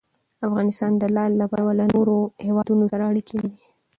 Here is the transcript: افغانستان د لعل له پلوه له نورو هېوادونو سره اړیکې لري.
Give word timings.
افغانستان 0.47 0.91
د 0.97 1.03
لعل 1.15 1.33
له 1.41 1.45
پلوه 1.51 1.73
له 1.79 1.85
نورو 1.95 2.17
هېوادونو 2.45 2.83
سره 2.91 3.03
اړیکې 3.11 3.33
لري. 3.39 3.51